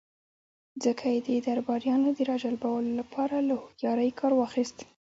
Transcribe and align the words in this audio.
ځکه 0.83 1.03
يې 1.13 1.19
د 1.27 1.29
درباريانو 1.47 2.09
د 2.17 2.19
را 2.29 2.37
جلبولو 2.43 2.89
له 2.99 3.03
پاره 3.13 3.39
له 3.47 3.53
هوښياری 3.61 4.09
کار 4.19 4.31
واخيست. 4.35 4.77